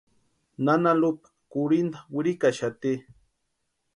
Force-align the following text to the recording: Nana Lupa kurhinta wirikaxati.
Nana 0.67 0.93
Lupa 1.01 1.29
kurhinta 1.51 1.99
wirikaxati. 2.15 2.93